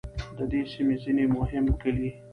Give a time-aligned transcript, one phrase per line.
[0.37, 2.09] د دې سیمې ځینې مهم کلي